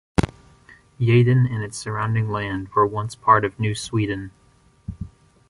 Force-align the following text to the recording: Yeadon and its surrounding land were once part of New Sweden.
Yeadon 0.99 1.45
and 1.53 1.63
its 1.63 1.77
surrounding 1.77 2.31
land 2.31 2.69
were 2.75 2.87
once 2.87 3.13
part 3.13 3.45
of 3.45 3.59
New 3.59 3.75
Sweden. 3.75 4.31